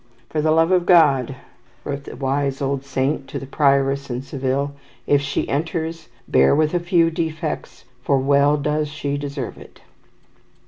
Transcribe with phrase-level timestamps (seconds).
[0.31, 1.35] "For the love of God,"
[1.83, 4.71] wrote the wise old saint to the prioress in Seville,
[5.05, 9.81] "if she enters, bear with a few defects, for well does she deserve it."